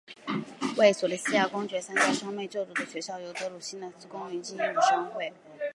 [0.77, 5.31] 为索利斯提亚公爵家三兄妹就读的学校由德鲁萨西斯公爵经营的商会。